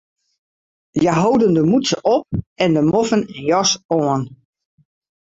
Hja 1.01 1.13
holden 1.23 1.53
de 1.57 1.61
mûtse 1.71 1.97
op 2.15 2.25
en 2.63 2.69
de 2.77 2.81
moffen 2.91 3.21
en 3.35 3.43
jas 3.51 3.71
oan. 3.97 4.23